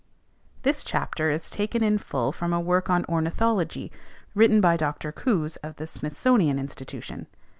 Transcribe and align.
[This 0.63 0.83
chapter 0.83 1.29
is 1.29 1.51
taken 1.51 1.83
in 1.83 1.99
full 1.99 2.31
from 2.31 2.53
a 2.53 2.59
work 2.59 2.89
on 2.89 3.05
ornithology, 3.05 3.91
written 4.33 4.59
by 4.59 4.75
Dr. 4.75 5.11
Coues 5.11 5.57
of 5.57 5.75
the 5.75 5.85
Smithsonian 5.85 6.57
Institution. 6.57 7.27